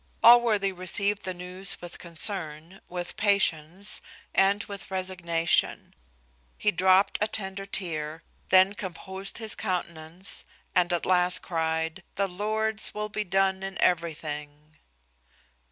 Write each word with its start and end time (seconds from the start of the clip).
Allworthy 0.23 0.71
received 0.71 1.25
the 1.25 1.33
news 1.35 1.79
with 1.79 1.99
concern, 1.99 2.81
with 2.89 3.17
patience, 3.17 4.01
and 4.33 4.63
with 4.63 4.89
resignation. 4.89 5.93
He 6.57 6.71
dropt 6.71 7.19
a 7.21 7.27
tender 7.27 7.67
tear, 7.67 8.23
then 8.49 8.73
composed 8.73 9.37
his 9.37 9.53
countenance, 9.53 10.43
and 10.73 10.91
at 10.91 11.05
last 11.05 11.43
cried, 11.43 12.01
"The 12.15 12.27
Lord's 12.27 12.95
will 12.95 13.09
be 13.09 13.23
done 13.23 13.61
in 13.61 13.79
everything." 13.79 14.79